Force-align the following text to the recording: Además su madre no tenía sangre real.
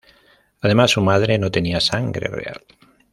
Además 0.61 0.89
su 0.89 1.01
madre 1.03 1.37
no 1.37 1.51
tenía 1.51 1.79
sangre 1.79 2.27
real. 2.27 2.63